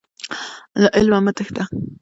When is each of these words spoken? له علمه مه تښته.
له 0.81 0.87
علمه 0.97 1.19
مه 1.25 1.31
تښته. 1.37 1.63